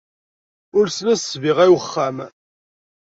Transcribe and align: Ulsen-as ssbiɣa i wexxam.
Ulsen-as 0.77 1.21
ssbiɣa 1.23 1.63
i 1.67 1.71
wexxam. 1.75 2.17